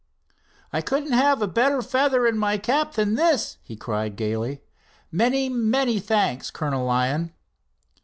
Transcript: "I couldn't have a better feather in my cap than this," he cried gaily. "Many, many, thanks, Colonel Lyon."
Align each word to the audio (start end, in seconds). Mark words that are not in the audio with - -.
"I 0.73 0.81
couldn't 0.81 1.11
have 1.11 1.43
a 1.43 1.47
better 1.47 1.83
feather 1.83 2.25
in 2.25 2.35
my 2.35 2.57
cap 2.57 2.93
than 2.93 3.13
this," 3.13 3.57
he 3.61 3.75
cried 3.75 4.15
gaily. 4.15 4.63
"Many, 5.11 5.47
many, 5.47 5.99
thanks, 5.99 6.49
Colonel 6.49 6.85
Lyon." 6.87 7.33